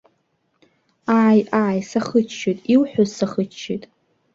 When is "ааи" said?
1.19-1.39, 1.59-1.79